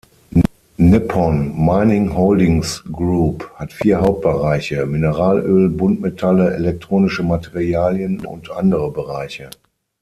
[0.79, 9.51] Nippon Mining Holdings Group hat vier Hauptbereiche: Mineralöl, Buntmetalle, elektronische Materialien und andere Bereiche.